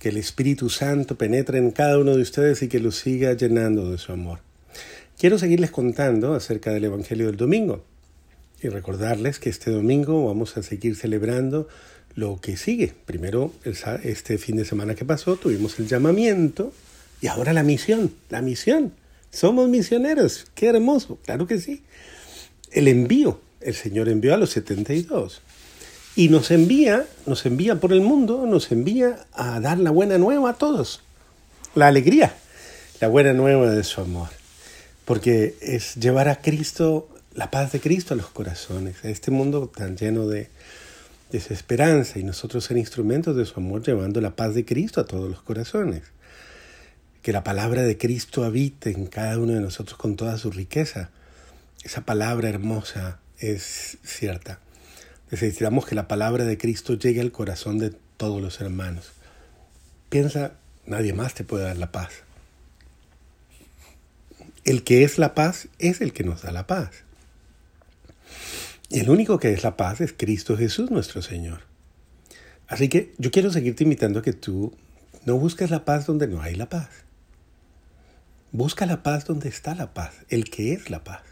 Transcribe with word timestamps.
que 0.00 0.08
el 0.08 0.16
Espíritu 0.16 0.70
Santo 0.70 1.16
penetre 1.16 1.58
en 1.58 1.70
cada 1.70 1.98
uno 1.98 2.16
de 2.16 2.22
ustedes 2.22 2.62
y 2.62 2.68
que 2.68 2.80
los 2.80 2.96
siga 2.96 3.34
llenando 3.34 3.90
de 3.90 3.98
su 3.98 4.10
amor. 4.10 4.40
Quiero 5.18 5.38
seguirles 5.38 5.70
contando 5.70 6.34
acerca 6.34 6.72
del 6.72 6.86
Evangelio 6.86 7.26
del 7.26 7.36
domingo 7.36 7.84
y 8.62 8.68
recordarles 8.68 9.38
que 9.38 9.50
este 9.50 9.70
domingo 9.70 10.26
vamos 10.26 10.56
a 10.56 10.62
seguir 10.62 10.96
celebrando 10.96 11.68
lo 12.14 12.40
que 12.40 12.56
sigue. 12.56 12.94
Primero, 13.04 13.52
este 14.02 14.38
fin 14.38 14.56
de 14.56 14.64
semana 14.64 14.94
que 14.94 15.04
pasó, 15.04 15.36
tuvimos 15.36 15.78
el 15.78 15.86
llamamiento 15.86 16.72
y 17.20 17.26
ahora 17.26 17.52
la 17.52 17.62
misión, 17.62 18.10
la 18.30 18.40
misión. 18.40 18.94
Somos 19.30 19.68
misioneros, 19.68 20.46
qué 20.54 20.68
hermoso, 20.68 21.18
claro 21.26 21.46
que 21.46 21.60
sí. 21.60 21.82
El 22.72 22.88
envío, 22.88 23.38
el 23.60 23.74
Señor 23.74 24.08
envió 24.08 24.32
a 24.32 24.38
los 24.38 24.50
72 24.50 25.42
y 26.16 26.28
nos 26.28 26.50
envía, 26.50 27.06
nos 27.26 27.46
envía 27.46 27.76
por 27.76 27.92
el 27.92 28.00
mundo, 28.00 28.46
nos 28.46 28.72
envía 28.72 29.26
a 29.32 29.60
dar 29.60 29.78
la 29.78 29.90
buena 29.90 30.18
nueva 30.18 30.50
a 30.50 30.54
todos. 30.54 31.02
La 31.74 31.86
alegría, 31.86 32.34
la 33.00 33.08
buena 33.08 33.32
nueva 33.32 33.70
de 33.70 33.84
su 33.84 34.00
amor. 34.00 34.28
Porque 35.04 35.56
es 35.60 35.94
llevar 35.94 36.28
a 36.28 36.40
Cristo, 36.40 37.08
la 37.34 37.50
paz 37.50 37.72
de 37.72 37.80
Cristo 37.80 38.14
a 38.14 38.16
los 38.16 38.28
corazones, 38.28 39.04
a 39.04 39.08
este 39.08 39.30
mundo 39.30 39.70
tan 39.74 39.96
lleno 39.96 40.26
de 40.26 40.50
desesperanza 41.30 42.18
y 42.18 42.24
nosotros 42.24 42.64
ser 42.64 42.76
instrumentos 42.76 43.36
de 43.36 43.44
su 43.44 43.60
amor 43.60 43.82
llevando 43.82 44.20
la 44.20 44.34
paz 44.34 44.54
de 44.54 44.64
Cristo 44.64 45.00
a 45.00 45.06
todos 45.06 45.30
los 45.30 45.42
corazones. 45.42 46.02
Que 47.22 47.32
la 47.32 47.44
palabra 47.44 47.82
de 47.82 47.98
Cristo 47.98 48.44
habite 48.44 48.90
en 48.90 49.06
cada 49.06 49.38
uno 49.38 49.52
de 49.52 49.60
nosotros 49.60 49.96
con 49.96 50.16
toda 50.16 50.38
su 50.38 50.50
riqueza. 50.50 51.10
Esa 51.84 52.00
palabra 52.00 52.48
hermosa 52.48 53.20
es 53.38 53.98
cierta 54.02 54.58
Necesitamos 55.30 55.86
que 55.86 55.94
la 55.94 56.08
palabra 56.08 56.44
de 56.44 56.58
Cristo 56.58 56.94
llegue 56.94 57.20
al 57.20 57.32
corazón 57.32 57.78
de 57.78 57.94
todos 58.16 58.42
los 58.42 58.60
hermanos. 58.60 59.12
Piensa, 60.08 60.54
nadie 60.86 61.12
más 61.12 61.34
te 61.34 61.44
puede 61.44 61.64
dar 61.64 61.76
la 61.76 61.92
paz. 61.92 62.10
El 64.64 64.82
que 64.82 65.04
es 65.04 65.18
la 65.18 65.34
paz 65.34 65.68
es 65.78 66.00
el 66.00 66.12
que 66.12 66.24
nos 66.24 66.42
da 66.42 66.50
la 66.50 66.66
paz. 66.66 66.90
Y 68.88 68.98
el 68.98 69.08
único 69.08 69.38
que 69.38 69.52
es 69.52 69.62
la 69.62 69.76
paz 69.76 70.00
es 70.00 70.12
Cristo 70.12 70.56
Jesús 70.56 70.90
nuestro 70.90 71.22
Señor. 71.22 71.60
Así 72.66 72.88
que 72.88 73.14
yo 73.18 73.30
quiero 73.30 73.52
seguirte 73.52 73.84
invitando 73.84 74.18
a 74.18 74.22
que 74.22 74.32
tú 74.32 74.76
no 75.24 75.36
busques 75.36 75.70
la 75.70 75.84
paz 75.84 76.06
donde 76.06 76.26
no 76.26 76.42
hay 76.42 76.56
la 76.56 76.68
paz. 76.68 76.88
Busca 78.52 78.86
la 78.86 79.04
paz 79.04 79.26
donde 79.26 79.48
está 79.48 79.76
la 79.76 79.94
paz, 79.94 80.12
el 80.28 80.50
que 80.50 80.72
es 80.72 80.90
la 80.90 81.04
paz. 81.04 81.22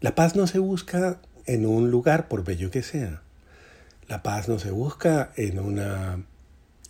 La 0.00 0.14
paz 0.14 0.34
no 0.34 0.46
se 0.46 0.58
busca 0.58 1.20
en 1.46 1.66
un 1.66 1.90
lugar, 1.90 2.28
por 2.28 2.44
bello 2.44 2.70
que 2.70 2.82
sea. 2.82 3.22
La 4.08 4.22
paz 4.22 4.48
no 4.48 4.58
se 4.58 4.70
busca 4.70 5.32
en 5.36 5.58
una 5.58 6.24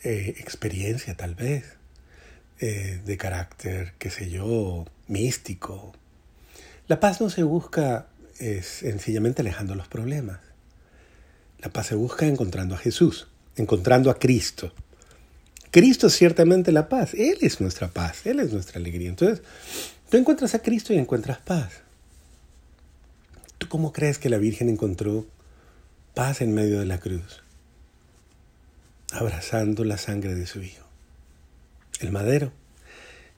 eh, 0.02 0.34
experiencia 0.38 1.16
tal 1.16 1.34
vez 1.34 1.76
eh, 2.58 3.00
de 3.04 3.16
carácter, 3.16 3.94
qué 3.98 4.10
sé 4.10 4.30
yo, 4.30 4.86
místico. 5.08 5.92
La 6.88 7.00
paz 7.00 7.20
no 7.20 7.30
se 7.30 7.42
busca 7.42 8.06
es, 8.38 8.66
sencillamente 8.66 9.42
alejando 9.42 9.74
los 9.74 9.88
problemas. 9.88 10.40
La 11.60 11.70
paz 11.70 11.88
se 11.88 11.94
busca 11.94 12.26
encontrando 12.26 12.74
a 12.74 12.78
Jesús, 12.78 13.28
encontrando 13.56 14.10
a 14.10 14.18
Cristo. 14.18 14.72
Cristo 15.70 16.08
es 16.08 16.14
ciertamente 16.14 16.72
la 16.72 16.88
paz. 16.88 17.14
Él 17.14 17.38
es 17.40 17.60
nuestra 17.60 17.88
paz, 17.88 18.26
Él 18.26 18.40
es 18.40 18.52
nuestra 18.52 18.78
alegría. 18.78 19.08
Entonces, 19.08 19.42
tú 20.10 20.16
encuentras 20.16 20.54
a 20.54 20.58
Cristo 20.58 20.92
y 20.92 20.98
encuentras 20.98 21.38
paz. 21.38 21.81
¿Tú 23.72 23.78
cómo 23.78 23.94
crees 23.94 24.18
que 24.18 24.28
la 24.28 24.36
Virgen 24.36 24.68
encontró 24.68 25.26
paz 26.12 26.42
en 26.42 26.52
medio 26.52 26.78
de 26.78 26.84
la 26.84 27.00
cruz? 27.00 27.42
Abrazando 29.12 29.82
la 29.84 29.96
sangre 29.96 30.34
de 30.34 30.46
su 30.46 30.60
Hijo. 30.60 30.84
El 31.98 32.12
madero. 32.12 32.52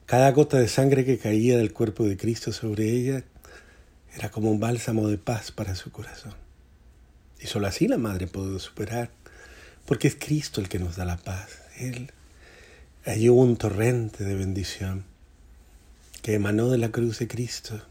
Cada 0.05 0.29
gota 0.33 0.57
de 0.57 0.67
sangre 0.67 1.05
que 1.05 1.17
caía 1.17 1.57
del 1.57 1.71
cuerpo 1.71 2.03
de 2.03 2.17
Cristo 2.17 2.51
sobre 2.51 2.89
ella 2.89 3.23
era 4.13 4.29
como 4.29 4.51
un 4.51 4.59
bálsamo 4.59 5.07
de 5.07 5.17
paz 5.17 5.53
para 5.53 5.73
su 5.73 5.89
corazón. 5.89 6.33
Y 7.39 7.47
solo 7.47 7.67
así 7.67 7.87
la 7.87 7.97
Madre 7.97 8.27
pudo 8.27 8.59
superar, 8.59 9.11
porque 9.85 10.09
es 10.09 10.15
Cristo 10.15 10.59
el 10.59 10.67
que 10.67 10.79
nos 10.79 10.97
da 10.97 11.05
la 11.05 11.15
paz. 11.15 11.61
Él, 11.79 12.11
allí 13.05 13.29
hubo 13.29 13.41
un 13.41 13.55
torrente 13.55 14.25
de 14.25 14.35
bendición 14.35 15.05
que 16.21 16.33
emanó 16.33 16.69
de 16.71 16.77
la 16.77 16.91
cruz 16.91 17.19
de 17.19 17.29
Cristo 17.29 17.81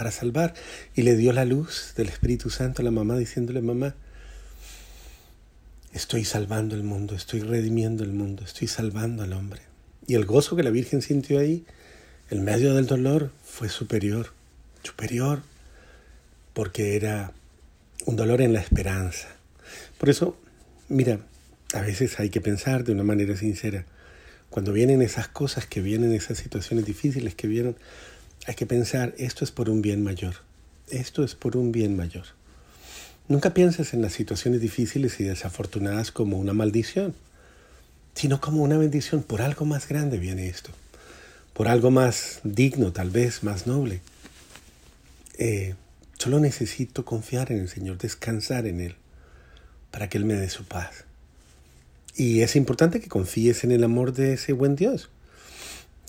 para 0.00 0.12
salvar. 0.12 0.54
Y 0.94 1.02
le 1.02 1.14
dio 1.14 1.30
la 1.34 1.44
luz 1.44 1.92
del 1.94 2.08
Espíritu 2.08 2.48
Santo 2.48 2.80
a 2.80 2.84
la 2.86 2.90
mamá 2.90 3.18
diciéndole, 3.18 3.60
mamá, 3.60 3.94
estoy 5.92 6.24
salvando 6.24 6.74
el 6.74 6.84
mundo, 6.84 7.14
estoy 7.14 7.40
redimiendo 7.40 8.02
el 8.02 8.14
mundo, 8.14 8.42
estoy 8.42 8.66
salvando 8.66 9.24
al 9.24 9.34
hombre. 9.34 9.60
Y 10.06 10.14
el 10.14 10.24
gozo 10.24 10.56
que 10.56 10.62
la 10.62 10.70
Virgen 10.70 11.02
sintió 11.02 11.38
ahí, 11.38 11.66
en 12.30 12.44
medio 12.44 12.72
del 12.74 12.86
dolor, 12.86 13.30
fue 13.44 13.68
superior, 13.68 14.32
superior, 14.82 15.42
porque 16.54 16.96
era 16.96 17.34
un 18.06 18.16
dolor 18.16 18.40
en 18.40 18.54
la 18.54 18.60
esperanza. 18.60 19.28
Por 19.98 20.08
eso, 20.08 20.34
mira, 20.88 21.20
a 21.74 21.82
veces 21.82 22.18
hay 22.20 22.30
que 22.30 22.40
pensar 22.40 22.84
de 22.84 22.92
una 22.92 23.04
manera 23.04 23.36
sincera, 23.36 23.84
cuando 24.48 24.72
vienen 24.72 25.02
esas 25.02 25.28
cosas 25.28 25.66
que 25.66 25.82
vienen, 25.82 26.14
esas 26.14 26.38
situaciones 26.38 26.86
difíciles 26.86 27.34
que 27.34 27.48
vienen, 27.48 27.76
hay 28.46 28.54
que 28.54 28.66
pensar, 28.66 29.14
esto 29.18 29.44
es 29.44 29.50
por 29.50 29.68
un 29.68 29.82
bien 29.82 30.02
mayor. 30.02 30.34
Esto 30.88 31.22
es 31.24 31.34
por 31.34 31.56
un 31.56 31.72
bien 31.72 31.96
mayor. 31.96 32.24
Nunca 33.28 33.54
pienses 33.54 33.94
en 33.94 34.02
las 34.02 34.12
situaciones 34.12 34.60
difíciles 34.60 35.20
y 35.20 35.24
desafortunadas 35.24 36.10
como 36.10 36.38
una 36.38 36.52
maldición, 36.52 37.14
sino 38.14 38.40
como 38.40 38.62
una 38.62 38.78
bendición. 38.78 39.22
Por 39.22 39.42
algo 39.42 39.66
más 39.66 39.86
grande 39.86 40.18
viene 40.18 40.48
esto. 40.48 40.70
Por 41.52 41.68
algo 41.68 41.90
más 41.90 42.40
digno, 42.42 42.92
tal 42.92 43.10
vez, 43.10 43.44
más 43.44 43.66
noble. 43.66 44.00
Eh, 45.38 45.74
solo 46.18 46.40
necesito 46.40 47.04
confiar 47.04 47.52
en 47.52 47.58
el 47.58 47.68
Señor, 47.68 47.98
descansar 47.98 48.66
en 48.66 48.80
Él, 48.80 48.96
para 49.90 50.08
que 50.08 50.18
Él 50.18 50.24
me 50.24 50.34
dé 50.34 50.50
su 50.50 50.64
paz. 50.64 51.04
Y 52.16 52.40
es 52.40 52.56
importante 52.56 53.00
que 53.00 53.08
confíes 53.08 53.62
en 53.64 53.70
el 53.70 53.84
amor 53.84 54.12
de 54.12 54.32
ese 54.32 54.52
buen 54.52 54.74
Dios 54.74 55.10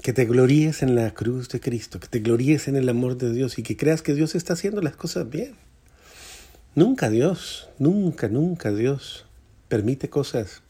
que 0.01 0.13
te 0.13 0.25
gloríes 0.25 0.81
en 0.81 0.95
la 0.95 1.11
cruz 1.11 1.49
de 1.49 1.59
Cristo, 1.59 1.99
que 1.99 2.07
te 2.07 2.19
gloríes 2.19 2.67
en 2.67 2.75
el 2.75 2.89
amor 2.89 3.17
de 3.17 3.31
Dios 3.31 3.57
y 3.57 3.63
que 3.63 3.77
creas 3.77 4.01
que 4.01 4.13
Dios 4.13 4.35
está 4.35 4.53
haciendo 4.53 4.81
las 4.81 4.95
cosas 4.95 5.29
bien. 5.29 5.55
Nunca 6.73 7.09
Dios, 7.09 7.69
nunca, 7.79 8.27
nunca 8.27 8.71
Dios 8.71 9.25
permite 9.67 10.09
cosas 10.09 10.61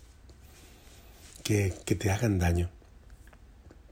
que, 1.44 1.74
que 1.86 1.96
te 1.96 2.12
hagan 2.12 2.40
daño, 2.40 2.70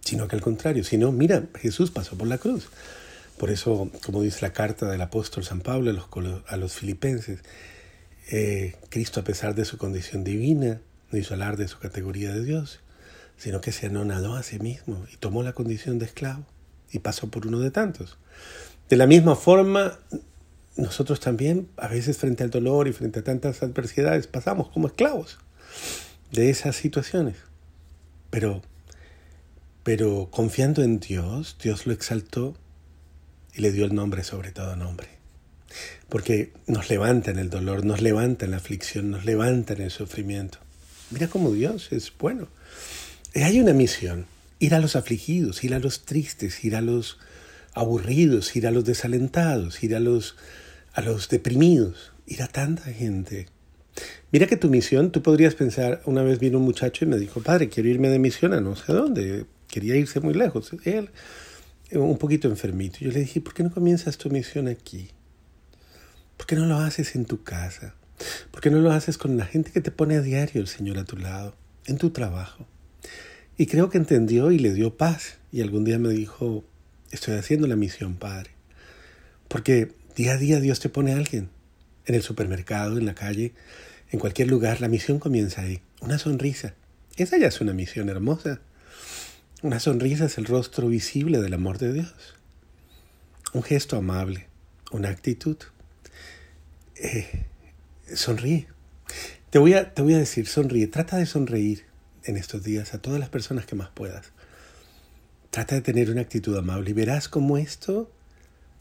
sino 0.04 0.28
que 0.28 0.36
al 0.36 0.42
contrario, 0.42 0.84
si 0.84 0.98
no, 0.98 1.12
mira, 1.12 1.44
Jesús 1.56 1.92
pasó 1.92 2.18
por 2.18 2.28
la 2.28 2.38
cruz. 2.38 2.70
Por 3.38 3.52
eso, 3.52 3.90
como 4.06 4.22
dice 4.22 4.40
la 4.42 4.52
carta 4.52 4.92
del 4.92 5.02
apóstol 5.02 5.46
San 5.46 5.62
Pablo 5.62 5.92
a 6.46 6.58
los, 6.58 6.74
filipenses, 6.74 7.40
eh, 8.30 8.76
Cristo 8.90 9.22
a 9.22 9.24
pesar 9.24 9.56
de 9.56 9.64
su 9.64 9.78
condición 9.78 10.26
divina, 10.26 10.82
no 11.10 11.18
hizo 11.18 11.36
hablar 11.36 11.56
de 11.56 11.70
su 11.70 11.80
categoría 11.80 12.34
de 12.34 12.44
Dios, 12.44 12.82
sino 13.40 13.62
que 13.62 13.72
se 13.72 13.88
anonadó 13.88 14.36
a 14.36 14.44
sí 14.44 14.60
mismo 14.60 15.06
y 15.12 15.18
tomó 15.18 15.42
la 15.42 15.54
condición 15.54 15.98
de 15.98 16.06
esclavo 16.06 16.46
y 16.92 17.00
pasó 17.00 17.30
por 17.30 17.48
uno 17.48 17.60
de 17.60 17.72
tantos. 17.72 18.18
De 18.90 18.98
la 18.98 19.08
misma 19.08 19.36
forma, 19.36 19.98
nosotros 20.76 21.20
también, 21.20 21.70
a 21.78 21.88
veces 21.88 22.18
frente 22.18 22.44
al 22.44 22.50
dolor 22.50 22.88
y 22.88 22.94
frente 22.94 23.20
a 23.20 23.24
tantas 23.24 23.64
adversidades, 23.64 24.28
pasamos 24.28 24.70
como 24.70 24.88
esclavos 24.88 25.40
de 26.32 26.50
esas 26.50 26.76
situaciones. 26.76 27.36
Pero, 28.30 28.62
pero 29.84 30.28
confiando 30.32 30.84
en 30.84 31.00
Dios, 31.00 31.58
Dios 31.62 31.88
lo 31.88 31.94
exaltó 31.94 32.56
y 33.54 33.62
le 33.62 33.72
dio 33.72 33.86
el 33.86 33.96
nombre 33.96 34.24
sobre 34.24 34.52
todo 34.52 34.76
nombre. 34.76 35.08
Porque 36.10 36.52
nos 36.68 36.90
levanta 36.90 37.32
en 37.32 37.40
el 37.40 37.50
dolor, 37.50 37.86
nos 37.86 38.02
levanta 38.02 38.46
en 38.46 38.52
la 38.52 38.58
aflicción, 38.58 39.12
nos 39.12 39.24
levanta 39.24 39.74
en 39.74 39.82
el 39.82 39.92
sufrimiento. 39.92 40.58
Mira 41.12 41.28
cómo 41.28 41.52
Dios 41.52 41.92
es 41.92 42.12
bueno. 42.18 42.48
Hay 43.36 43.60
una 43.60 43.74
misión, 43.74 44.26
ir 44.58 44.74
a 44.74 44.80
los 44.80 44.96
afligidos, 44.96 45.64
ir 45.64 45.76
a 45.76 45.80
los 45.80 46.06
tristes, 46.06 46.66
ir 46.66 46.76
a 46.76 46.82
los 46.82 47.20
aburridos, 47.74 48.56
ir 48.56 48.66
a 48.66 48.72
los 48.72 48.86
desalentados, 48.86 49.84
ir 49.84 49.96
a 49.96 50.00
los, 50.00 50.36
a 50.94 51.02
los 51.02 51.30
deprimidos, 51.30 52.12
ir 52.26 52.42
a 52.42 52.48
tanta 52.48 52.86
gente. 52.86 53.48
Mira 54.32 54.48
que 54.48 54.58
tu 54.58 54.70
misión, 54.70 55.12
tú 55.12 55.22
podrías 55.22 55.54
pensar, 55.54 56.02
una 56.06 56.24
vez 56.24 56.40
vino 56.40 56.58
un 56.58 56.66
muchacho 56.66 57.06
y 57.06 57.08
me 57.08 57.18
dijo, 57.18 57.42
padre, 57.42 57.70
quiero 57.70 57.90
irme 57.90 58.10
de 58.10 58.18
misión 58.18 58.54
a 58.54 58.62
no 58.62 58.76
sé 58.76 58.94
dónde, 58.94 59.46
quería 59.68 59.96
irse 59.96 60.20
muy 60.20 60.34
lejos. 60.34 60.72
Él, 60.84 61.12
un 61.92 62.18
poquito 62.18 62.48
enfermito. 62.48 62.98
Yo 63.00 63.12
le 63.12 63.20
dije, 63.20 63.42
¿por 63.42 63.54
qué 63.54 63.64
no 63.64 63.72
comienzas 63.72 64.18
tu 64.18 64.32
misión 64.32 64.68
aquí? 64.68 65.10
¿Por 66.36 66.48
qué 66.48 66.56
no 66.56 66.66
lo 66.66 66.78
haces 66.78 67.16
en 67.16 67.26
tu 67.26 67.44
casa? 67.44 67.94
¿Por 68.50 68.62
qué 68.62 68.72
no 68.72 68.80
lo 68.80 68.92
haces 68.92 69.18
con 69.18 69.38
la 69.38 69.46
gente 69.46 69.72
que 69.72 69.82
te 69.82 69.92
pone 69.92 70.16
a 70.16 70.22
diario 70.22 70.62
el 70.62 70.68
Señor 70.68 70.98
a 70.98 71.06
tu 71.06 71.16
lado, 71.16 71.56
en 71.86 71.98
tu 71.98 72.10
trabajo? 72.10 72.66
Y 73.60 73.66
creo 73.66 73.90
que 73.90 73.98
entendió 73.98 74.52
y 74.52 74.58
le 74.58 74.74
dio 74.74 74.96
paz. 74.96 75.38
Y 75.52 75.60
algún 75.60 75.84
día 75.84 76.00
me 76.00 76.08
dijo, 76.08 76.64
estoy 77.12 77.36
haciendo 77.36 77.68
la 77.68 77.76
misión, 77.76 78.16
Padre. 78.16 78.52
Porque 79.50 79.92
día 80.16 80.32
a 80.32 80.38
día 80.38 80.62
Dios 80.62 80.80
te 80.80 80.88
pone 80.88 81.12
a 81.12 81.18
alguien. 81.18 81.50
En 82.06 82.16
el 82.16 82.22
supermercado, 82.22 82.98
en 82.98 83.06
la 83.06 83.16
calle, 83.16 83.52
en 84.12 84.20
cualquier 84.22 84.48
lugar, 84.48 84.80
la 84.80 84.88
misión 84.88 85.20
comienza 85.20 85.62
ahí. 85.62 85.82
Una 86.00 86.18
sonrisa. 86.18 86.74
Esa 87.18 87.38
ya 87.38 87.48
es 87.48 87.60
una 87.60 87.74
misión 87.74 88.08
hermosa. 88.08 88.62
Una 89.62 89.82
sonrisa 89.82 90.28
es 90.28 90.38
el 90.38 90.46
rostro 90.46 90.88
visible 90.88 91.42
del 91.42 91.54
amor 91.54 91.80
de 91.80 91.92
Dios. 91.92 92.14
Un 93.52 93.64
gesto 93.64 93.98
amable, 93.98 94.48
una 94.94 95.10
actitud. 95.10 95.58
Eh, 96.96 97.44
sonríe. 98.14 98.68
Te 99.50 99.60
voy, 99.60 99.74
a, 99.74 99.94
te 99.94 100.02
voy 100.02 100.14
a 100.14 100.20
decir, 100.20 100.48
sonríe. 100.48 100.88
Trata 100.88 101.18
de 101.18 101.26
sonreír 101.26 101.89
en 102.24 102.38
estos 102.38 102.64
días 102.64 102.94
a 102.94 103.02
todas 103.02 103.20
las 103.20 103.30
personas 103.30 103.66
que 103.66 103.76
más 103.76 103.90
puedas. 103.90 104.32
Trata 105.50 105.76
de 105.76 105.82
tener 105.82 106.10
una 106.12 106.22
actitud 106.22 106.56
amable 106.58 106.92
y 106.92 106.94
verás 106.94 107.28
cómo 107.28 107.58
esto 107.58 108.12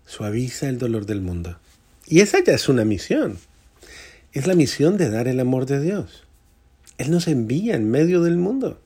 suaviza 0.06 0.68
el 0.68 0.78
dolor 0.78 1.06
del 1.06 1.20
mundo. 1.20 1.58
Y 2.06 2.20
esa 2.20 2.42
ya 2.42 2.54
es 2.54 2.68
una 2.68 2.84
misión. 2.84 3.38
Es 4.32 4.46
la 4.46 4.54
misión 4.54 4.96
de 4.96 5.10
dar 5.10 5.28
el 5.28 5.40
amor 5.40 5.66
de 5.66 5.80
Dios. 5.80 6.24
Él 6.98 7.10
nos 7.10 7.28
envía 7.28 7.76
en 7.76 7.90
medio 7.90 8.22
del 8.22 8.36
mundo. 8.36 8.80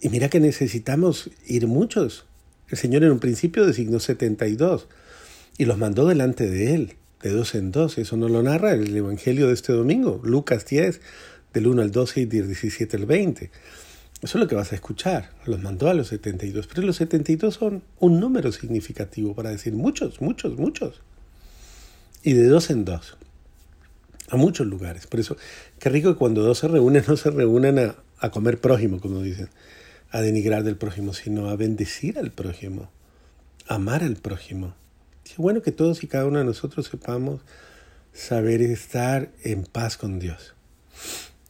Y 0.00 0.08
mira 0.08 0.28
que 0.28 0.40
necesitamos 0.40 1.30
ir 1.46 1.66
muchos. 1.66 2.26
El 2.68 2.78
Señor 2.78 3.04
en 3.04 3.12
un 3.12 3.20
principio 3.20 3.64
designó 3.66 4.00
72 4.00 4.88
y 5.56 5.64
los 5.64 5.78
mandó 5.78 6.06
delante 6.06 6.48
de 6.48 6.74
Él, 6.74 6.94
de 7.22 7.30
dos 7.30 7.54
en 7.54 7.70
dos. 7.72 7.96
Eso 7.98 8.16
no 8.16 8.28
lo 8.28 8.42
narra 8.42 8.72
el 8.72 8.94
Evangelio 8.94 9.48
de 9.48 9.54
este 9.54 9.72
domingo, 9.72 10.20
Lucas 10.24 10.66
10, 10.66 11.00
del 11.56 11.68
1 11.68 11.80
al 11.80 11.90
12 11.90 12.20
y 12.20 12.24
del 12.26 12.48
17 12.48 12.98
al 12.98 13.06
20. 13.06 13.50
Eso 14.22 14.38
es 14.38 14.42
lo 14.42 14.46
que 14.46 14.54
vas 14.54 14.72
a 14.72 14.74
escuchar. 14.74 15.30
Los 15.46 15.62
mandó 15.62 15.88
a 15.88 15.94
los 15.94 16.08
72. 16.08 16.66
Pero 16.66 16.82
los 16.86 16.96
72 16.96 17.54
son 17.54 17.82
un 17.98 18.20
número 18.20 18.52
significativo 18.52 19.34
para 19.34 19.50
decir 19.50 19.72
muchos, 19.72 20.20
muchos, 20.20 20.58
muchos. 20.58 21.00
Y 22.22 22.34
de 22.34 22.46
dos 22.46 22.68
en 22.68 22.84
dos. 22.84 23.16
A 24.28 24.36
muchos 24.36 24.66
lugares. 24.66 25.06
Por 25.06 25.18
eso, 25.18 25.38
qué 25.78 25.88
rico 25.88 26.12
que 26.12 26.18
cuando 26.18 26.42
dos 26.42 26.58
se 26.58 26.68
reúnen, 26.68 27.04
no 27.08 27.16
se 27.16 27.30
reúnen 27.30 27.94
a, 28.18 28.30
comer 28.30 28.60
prójimo, 28.60 29.00
como 29.00 29.22
dicen, 29.22 29.48
a 30.10 30.20
denigrar 30.20 30.62
del 30.62 30.76
prójimo, 30.76 31.14
sino 31.14 31.48
a 31.48 31.56
bendecir 31.56 32.18
al 32.18 32.32
prójimo, 32.32 32.90
amar 33.66 34.02
al 34.02 34.16
prójimo. 34.16 34.74
Qué 35.24 35.34
bueno 35.38 35.62
que 35.62 35.72
todos 35.72 36.02
y 36.02 36.06
cada 36.06 36.26
uno 36.26 36.38
de 36.38 36.44
nosotros 36.44 36.86
sepamos 36.86 37.40
saber 38.12 38.60
estar 38.60 39.30
en 39.42 39.64
paz 39.64 39.96
con 39.96 40.18
Dios. 40.18 40.54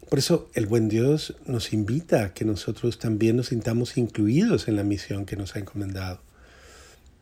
Por 0.08 0.20
eso 0.20 0.48
el 0.54 0.66
buen 0.66 0.88
Dios 0.88 1.34
nos 1.46 1.72
invita 1.72 2.24
a 2.24 2.34
que 2.34 2.44
nosotros 2.44 2.98
también 2.98 3.36
nos 3.36 3.48
sintamos 3.48 3.96
incluidos 3.96 4.68
en 4.68 4.76
la 4.76 4.84
misión 4.84 5.26
que 5.26 5.36
nos 5.36 5.56
ha 5.56 5.58
encomendado. 5.58 6.20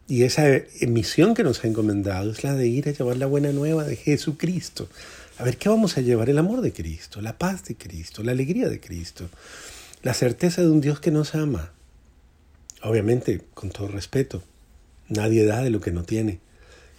Y 0.07 0.25
esa 0.25 0.45
misión 0.87 1.35
que 1.35 1.45
nos 1.45 1.65
ha 1.65 1.69
encomendado 1.69 2.31
es 2.31 2.45
la 2.45 2.55
de 2.55 2.67
ir 2.69 2.89
a 2.89 2.93
llevar 2.93 3.17
la 3.17 3.25
buena 3.25 3.53
nueva 3.53 3.85
de 3.85 3.97
Jesucristo. 3.97 4.87
A 5.39 5.45
ver, 5.45 5.57
¿qué 5.57 5.71
vamos 5.71 5.97
a 5.97 6.03
llevar? 6.03 6.29
El 6.29 6.37
amor 6.37 6.61
de 6.61 6.75
Cristo, 6.75 7.23
la 7.23 7.39
paz 7.39 7.65
de 7.65 7.75
Cristo, 7.75 8.23
la 8.23 8.33
alegría 8.33 8.69
de 8.69 8.81
Cristo, 8.81 9.31
la 10.03 10.13
certeza 10.13 10.61
de 10.61 10.69
un 10.69 10.83
Dios 10.83 11.01
que 11.01 11.11
nos 11.11 11.35
ama. 11.35 11.73
Obviamente, 12.83 13.41
con 13.55 13.71
todo 13.71 13.89
respeto, 13.89 14.43
nadie 15.09 15.47
da 15.47 15.63
de 15.63 15.71
lo 15.71 15.81
que 15.81 15.91
no 15.91 16.05
tiene. 16.05 16.39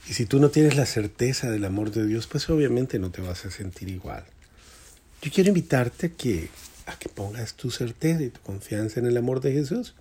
Y 0.09 0.13
si 0.13 0.25
tú 0.25 0.39
no 0.39 0.49
tienes 0.49 0.75
la 0.75 0.87
certeza 0.87 1.51
del 1.51 1.65
amor 1.65 1.91
de 1.91 2.07
Dios, 2.07 2.25
pues 2.25 2.49
obviamente 2.49 2.97
no 2.97 3.11
te 3.11 3.21
vas 3.21 3.45
a 3.45 3.51
sentir 3.51 3.89
igual. 3.89 4.25
Yo 5.25 5.31
quiero 5.31 5.47
invitarte 5.47 6.05
a 6.05 6.09
que, 6.09 6.49
a 6.85 6.99
que 6.99 7.09
pongas 7.09 7.55
tu 7.55 7.71
certeza 7.71 8.21
y 8.21 8.29
tu 8.29 8.39
confianza 8.41 8.99
en 8.99 9.07
el 9.07 9.17
amor 9.17 9.41
de 9.41 9.53
Jesús. 9.53 9.95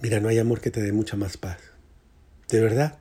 Mira, 0.00 0.18
no 0.18 0.28
hay 0.28 0.40
amor 0.40 0.60
que 0.60 0.72
te 0.72 0.82
dé 0.82 0.90
mucha 0.90 1.16
más 1.16 1.36
paz. 1.36 1.58
De 2.48 2.60
verdad. 2.60 2.98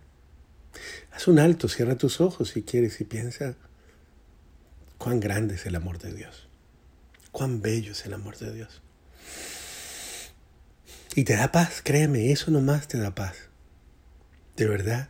Haz 1.11 1.27
un 1.27 1.39
alto, 1.39 1.67
cierra 1.67 1.95
tus 1.95 2.21
ojos 2.21 2.49
si 2.49 2.61
quieres 2.61 3.01
y 3.01 3.05
piensa 3.05 3.55
cuán 4.99 5.19
grande 5.19 5.55
es 5.55 5.65
el 5.65 5.75
amor 5.75 5.97
de 5.97 6.13
Dios. 6.13 6.47
Cuán 7.31 7.63
bello 7.63 7.93
es 7.93 8.05
el 8.05 8.13
amor 8.13 8.37
de 8.37 8.53
Dios. 8.53 8.83
Y 11.15 11.23
te 11.23 11.37
da 11.37 11.51
paz, 11.51 11.81
créeme, 11.83 12.31
eso 12.31 12.51
nomás 12.51 12.87
te 12.87 12.99
da 12.99 13.15
paz. 13.15 13.35
De 14.55 14.67
verdad. 14.67 15.09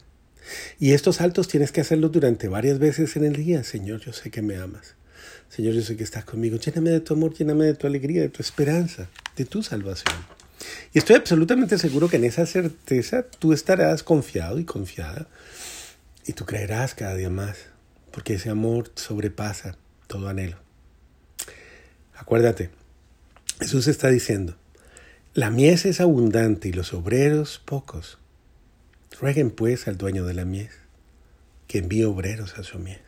Y 0.80 0.94
estos 0.94 1.20
altos 1.20 1.50
tienes 1.50 1.74
que 1.74 1.82
hacerlos 1.82 2.14
durante 2.14 2.48
varias 2.48 2.80
veces 2.80 3.18
en 3.18 3.26
el 3.26 3.36
día. 3.36 3.66
Señor, 3.66 4.00
yo 4.00 4.14
sé 4.14 4.32
que 4.32 4.42
me 4.42 4.56
amas. 4.56 4.97
Señor, 5.50 5.74
yo 5.74 5.82
sé 5.82 5.96
que 5.96 6.04
estás 6.04 6.26
conmigo. 6.26 6.58
Lléname 6.58 6.90
de 6.90 7.00
tu 7.00 7.14
amor, 7.14 7.34
lléname 7.34 7.66
de 7.66 7.74
tu 7.74 7.88
alegría, 7.88 8.22
de 8.22 8.30
tu 8.30 8.42
esperanza, 8.42 9.08
de 9.36 9.46
tu 9.46 9.64
salvación. 9.64 10.16
Y 10.94 11.00
estoy 11.00 11.16
absolutamente 11.16 11.78
seguro 11.78 12.10
que 12.10 12.18
en 12.18 12.24
esa 12.24 12.46
certeza 12.46 13.24
tú 13.24 13.54
estarás 13.54 14.04
confiado 14.04 14.60
y 14.60 14.66
confiada. 14.66 15.28
Y 16.26 16.34
tú 16.34 16.46
creerás 16.46 16.94
cada 16.94 17.16
día 17.16 17.30
más, 17.30 17.58
porque 18.12 18.34
ese 18.36 18.50
amor 18.50 18.92
sobrepasa 18.96 19.78
todo 20.08 20.28
anhelo. 20.28 20.58
Acuérdate, 22.16 22.72
Jesús 23.60 23.88
está 23.88 24.10
diciendo, 24.10 24.58
la 25.34 25.52
mies 25.52 25.86
es 25.86 26.02
abundante 26.02 26.68
y 26.68 26.74
los 26.74 26.94
obreros 26.94 27.62
pocos. 27.64 28.18
Rueguen 29.20 29.52
pues 29.52 29.88
al 29.88 29.98
dueño 29.98 30.26
de 30.26 30.34
la 30.34 30.46
mies 30.46 30.72
que 31.68 31.80
envíe 31.80 32.04
obreros 32.04 32.58
a 32.58 32.64
su 32.64 32.80
mies. 32.80 33.07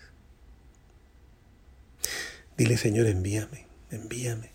Dile, 2.59 2.75
Señor, 2.75 3.07
envíame, 3.07 3.67
envíame. 3.89 4.49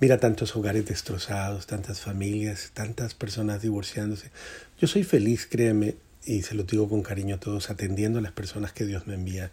Mira 0.00 0.18
tantos 0.18 0.54
hogares 0.54 0.84
destrozados, 0.84 1.66
tantas 1.66 2.00
familias, 2.00 2.72
tantas 2.74 3.14
personas 3.14 3.62
divorciándose. 3.62 4.30
Yo 4.78 4.86
soy 4.86 5.02
feliz, 5.02 5.48
créeme, 5.50 5.94
y 6.26 6.42
se 6.42 6.54
lo 6.54 6.64
digo 6.64 6.90
con 6.90 7.02
cariño 7.02 7.36
a 7.36 7.40
todos, 7.40 7.70
atendiendo 7.70 8.18
a 8.18 8.22
las 8.22 8.32
personas 8.32 8.74
que 8.74 8.84
Dios 8.84 9.06
me 9.06 9.14
envía, 9.14 9.50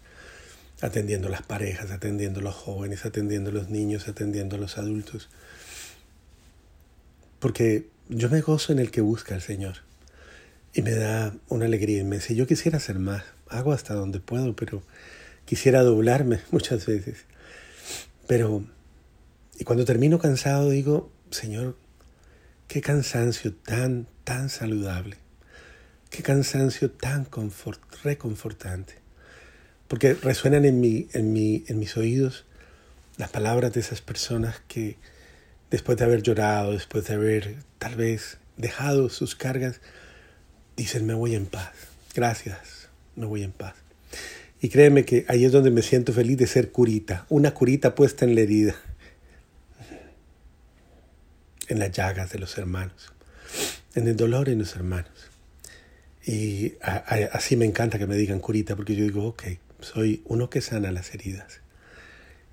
atendiendo 0.82 1.30
a 1.30 1.32
las 1.32 1.42
parejas, 1.42 1.90
atendiendo 1.90 2.42
a 2.42 2.44
los 2.44 2.56
jóvenes, 2.56 3.06
atendiendo 3.06 3.52
a 3.52 3.54
los 3.54 3.70
niños, 3.70 4.10
atendiendo 4.10 4.58
a 4.58 4.60
los 4.60 4.78
adultos. 4.78 5.30
Porque 7.40 7.88
yo 8.10 8.28
me 8.30 8.42
gozo 8.42 8.74
en 8.74 8.80
el 8.80 8.92
que 8.92 9.00
busca 9.00 9.36
al 9.36 9.42
Señor 9.42 9.76
y 10.74 10.82
me 10.82 10.92
da 10.92 11.34
una 11.48 11.64
alegría 11.64 12.02
inmensa. 12.02 12.34
Yo 12.34 12.46
quisiera 12.46 12.76
hacer 12.76 13.00
más, 13.00 13.24
hago 13.48 13.72
hasta 13.72 13.94
donde 13.94 14.20
puedo, 14.20 14.54
pero 14.54 14.84
quisiera 15.50 15.82
doblarme 15.82 16.42
muchas 16.52 16.86
veces. 16.86 17.26
Pero, 18.28 18.64
y 19.58 19.64
cuando 19.64 19.84
termino 19.84 20.20
cansado 20.20 20.70
digo, 20.70 21.12
Señor, 21.32 21.76
qué 22.68 22.82
cansancio 22.82 23.56
tan, 23.56 24.06
tan 24.24 24.50
saludable. 24.50 25.18
Qué 26.12 26.22
cansancio 26.22 26.92
tan 26.92 27.28
reconfortante. 28.04 28.94
Porque 29.88 30.14
resuenan 30.14 30.66
en, 30.66 30.80
mi, 30.80 31.08
en, 31.14 31.34
mi, 31.34 31.64
en 31.68 31.80
mis 31.80 31.98
oídos 31.98 32.46
las 33.18 33.32
palabras 33.32 33.74
de 33.74 33.80
esas 33.80 34.02
personas 34.02 34.62
que 34.68 34.98
después 35.72 35.98
de 35.98 36.06
haber 36.06 36.22
llorado, 36.22 36.74
después 36.74 37.08
de 37.08 37.16
haber 37.16 37.56
tal 37.80 37.96
vez 37.96 38.38
dejado 38.56 39.10
sus 39.10 39.34
cargas, 39.34 39.82
dicen, 40.78 41.08
me 41.08 41.16
voy 41.16 41.34
en 41.34 41.48
paz. 41.48 41.74
Gracias, 42.14 42.90
me 43.16 43.26
voy 43.26 43.42
en 43.42 43.52
paz. 43.52 43.74
Y 44.62 44.70
créeme 44.70 45.06
que 45.06 45.26
ahí 45.30 45.46
es 45.46 45.52
donde 45.52 45.72
me 45.72 45.82
siento 45.82 46.12
feliz 46.12 46.38
de 46.38 46.48
ser 46.48 46.72
curita, 46.72 47.26
una 47.30 47.54
curita 47.54 47.96
puesta 47.96 48.26
en 48.26 48.36
la 48.36 48.42
herida, 48.42 48.76
en 51.70 51.80
las 51.80 51.92
llagas 51.92 52.32
de 52.32 52.40
los 52.40 52.58
hermanos, 52.58 53.14
en 53.96 54.08
el 54.08 54.18
dolor 54.18 54.50
en 54.50 54.60
los 54.60 54.76
hermanos. 54.76 55.12
Y 56.26 56.74
así 57.32 57.56
me 57.56 57.66
encanta 57.66 57.98
que 57.98 58.06
me 58.06 58.18
digan 58.18 58.40
curita, 58.40 58.76
porque 58.76 58.96
yo 58.96 59.04
digo, 59.04 59.26
ok, 59.26 59.44
soy 59.80 60.22
uno 60.26 60.50
que 60.50 60.62
sana 60.62 60.92
las 60.92 61.14
heridas. 61.14 61.62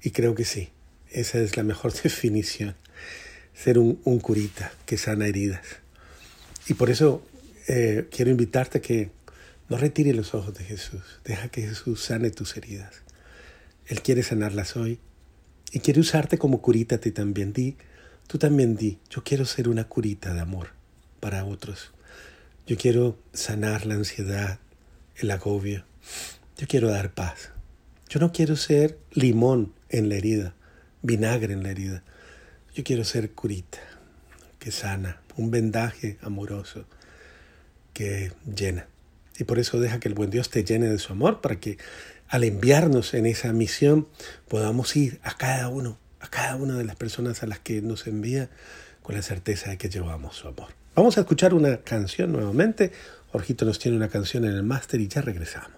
Y 0.00 0.12
creo 0.12 0.34
que 0.34 0.44
sí, 0.44 0.70
esa 1.10 1.40
es 1.40 1.56
la 1.56 1.64
mejor 1.64 1.92
definición, 2.02 2.76
ser 3.52 3.78
un, 3.78 3.96
curita 4.20 4.72
que 4.86 4.96
sana 4.96 5.26
heridas. 5.26 5.64
Y 6.68 6.74
por 6.74 6.90
eso 6.90 7.26
eh, 7.66 8.06
quiero 8.10 8.30
invitarte 8.30 8.78
a 8.78 8.80
que 8.80 9.10
no 9.68 9.76
retire 9.76 10.12
los 10.14 10.34
ojos 10.34 10.54
de 10.54 10.64
Jesús. 10.64 11.20
Deja 11.24 11.48
que 11.48 11.62
Jesús 11.62 12.02
sane 12.02 12.30
tus 12.30 12.56
heridas. 12.56 13.02
Él 13.86 14.02
quiere 14.02 14.22
sanarlas 14.22 14.76
hoy. 14.76 15.00
Y 15.72 15.80
quiere 15.80 16.00
usarte 16.00 16.38
como 16.38 16.62
curita 16.62 16.96
a 16.96 17.00
también. 17.00 17.52
Di, 17.52 17.76
tú 18.26 18.38
también 18.38 18.76
di, 18.76 18.98
yo 19.10 19.24
quiero 19.24 19.44
ser 19.44 19.68
una 19.68 19.84
curita 19.84 20.32
de 20.32 20.40
amor 20.40 20.68
para 21.20 21.44
otros. 21.44 21.92
Yo 22.66 22.76
quiero 22.76 23.18
sanar 23.32 23.86
la 23.86 23.94
ansiedad, 23.94 24.60
el 25.16 25.30
agobio. 25.30 25.84
Yo 26.56 26.66
quiero 26.68 26.88
dar 26.88 27.12
paz. 27.12 27.50
Yo 28.08 28.20
no 28.20 28.32
quiero 28.32 28.56
ser 28.56 28.98
limón 29.12 29.72
en 29.88 30.08
la 30.08 30.14
herida, 30.14 30.54
vinagre 31.02 31.52
en 31.52 31.64
la 31.64 31.70
herida. 31.70 32.04
Yo 32.74 32.84
quiero 32.84 33.04
ser 33.04 33.32
curita, 33.32 33.78
que 34.58 34.70
sana, 34.70 35.20
un 35.36 35.50
vendaje 35.50 36.18
amoroso 36.22 36.86
que 37.92 38.32
llena. 38.44 38.86
Y 39.38 39.44
por 39.44 39.58
eso 39.58 39.80
deja 39.80 40.00
que 40.00 40.08
el 40.08 40.14
buen 40.14 40.30
Dios 40.30 40.50
te 40.50 40.64
llene 40.64 40.88
de 40.88 40.98
su 40.98 41.12
amor 41.12 41.40
para 41.40 41.56
que 41.56 41.78
al 42.28 42.44
enviarnos 42.44 43.14
en 43.14 43.26
esa 43.26 43.52
misión 43.52 44.08
podamos 44.48 44.96
ir 44.96 45.20
a 45.22 45.36
cada 45.36 45.68
uno, 45.68 45.98
a 46.20 46.28
cada 46.28 46.56
una 46.56 46.76
de 46.76 46.84
las 46.84 46.96
personas 46.96 47.42
a 47.42 47.46
las 47.46 47.58
que 47.60 47.82
nos 47.82 48.06
envía 48.06 48.50
con 49.02 49.14
la 49.14 49.22
certeza 49.22 49.70
de 49.70 49.78
que 49.78 49.88
llevamos 49.88 50.36
su 50.36 50.48
amor. 50.48 50.68
Vamos 50.94 51.18
a 51.18 51.20
escuchar 51.20 51.54
una 51.54 51.78
canción 51.78 52.32
nuevamente. 52.32 52.90
Jorgito 53.30 53.64
nos 53.64 53.78
tiene 53.78 53.96
una 53.96 54.08
canción 54.08 54.44
en 54.44 54.52
el 54.52 54.62
máster 54.62 55.00
y 55.00 55.08
ya 55.08 55.20
regresamos. 55.20 55.75